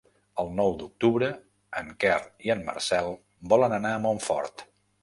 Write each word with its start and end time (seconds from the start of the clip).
El 0.43 0.47
nou 0.59 0.71
d'octubre 0.79 1.29
en 1.83 1.91
Quer 2.05 2.17
i 2.49 2.53
en 2.57 2.67
Marcel 2.71 3.15
volen 3.55 3.79
anar 3.81 3.95
a 3.97 4.03
Montfort. 4.11 4.71